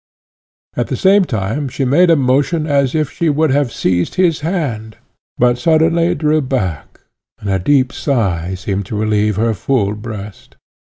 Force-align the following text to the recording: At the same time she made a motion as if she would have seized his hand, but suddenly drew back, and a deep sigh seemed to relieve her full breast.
At 0.75 0.87
the 0.87 0.95
same 0.97 1.25
time 1.25 1.69
she 1.69 1.85
made 1.85 2.09
a 2.09 2.15
motion 2.15 2.65
as 2.65 2.95
if 2.95 3.11
she 3.11 3.29
would 3.29 3.51
have 3.51 3.71
seized 3.71 4.15
his 4.15 4.39
hand, 4.39 4.97
but 5.37 5.59
suddenly 5.59 6.15
drew 6.15 6.41
back, 6.41 7.01
and 7.39 7.51
a 7.51 7.59
deep 7.59 7.93
sigh 7.93 8.55
seemed 8.55 8.87
to 8.87 8.95
relieve 8.97 9.35
her 9.35 9.53
full 9.53 9.93
breast. 9.93 10.55